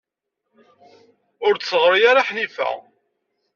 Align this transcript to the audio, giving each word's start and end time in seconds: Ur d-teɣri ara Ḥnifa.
Ur 1.45 1.53
d-teɣri 1.55 1.99
ara 2.09 2.27
Ḥnifa. 2.27 2.69